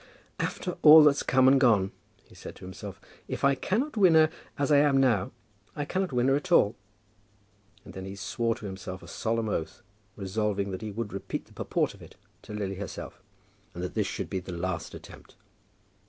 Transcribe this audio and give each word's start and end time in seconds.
"After 0.39 0.77
all 0.81 1.03
that's 1.03 1.21
come 1.21 1.47
and 1.47 1.61
gone," 1.61 1.91
he 2.23 2.33
said 2.33 2.55
to 2.55 2.65
himself, 2.65 2.99
"if 3.27 3.43
I 3.43 3.53
cannot 3.53 3.95
win 3.95 4.15
her 4.15 4.31
as 4.57 4.71
I 4.71 4.77
am 4.79 4.97
now, 4.97 5.29
I 5.75 5.85
cannot 5.85 6.11
win 6.11 6.27
her 6.27 6.35
at 6.35 6.51
all." 6.51 6.75
And 7.85 7.93
then 7.93 8.05
he 8.05 8.15
swore 8.15 8.55
to 8.55 8.65
himself 8.65 9.03
a 9.03 9.07
solemn 9.07 9.47
oath, 9.47 9.83
resolving 10.15 10.71
that 10.71 10.81
he 10.81 10.89
would 10.89 11.13
repeat 11.13 11.45
the 11.45 11.53
purport 11.53 11.93
of 11.93 12.01
it 12.01 12.15
to 12.41 12.51
Lily 12.51 12.77
herself, 12.77 13.21
that 13.73 13.93
this 13.93 14.07
should 14.07 14.27
be 14.31 14.39
the 14.39 14.51
last 14.57 14.95
attempt. 14.95 15.35